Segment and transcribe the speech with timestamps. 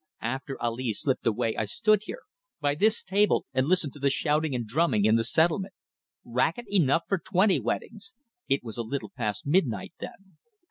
[0.23, 2.21] After Ali slipped away I stood here
[2.59, 5.75] by this table, and listened to the shouting and drumming in the settlement.
[6.25, 8.15] Racket enough for twenty weddings.
[8.49, 10.39] It was a little past midnight then."